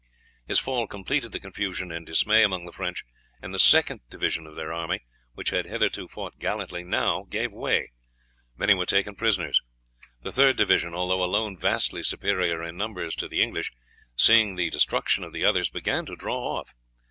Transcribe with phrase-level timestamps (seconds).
[0.47, 3.03] His fall completed the confusion and dismay among the French,
[3.39, 5.01] and the second division of their army,
[5.35, 7.91] which had hitherto fought gallantly, now gave way.
[8.57, 9.61] Many were taken prisoners.
[10.23, 13.71] The third division, although alone vastly superior in numbers to the English,
[14.15, 16.73] seeing the destruction of the others, began to draw off.